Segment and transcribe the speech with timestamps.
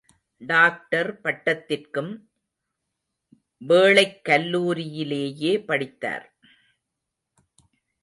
[0.41, 2.11] Doctor பட்டத்திற்கும்
[3.57, 6.35] வேளைக் கல்லூரியிலேயே படித்தார்.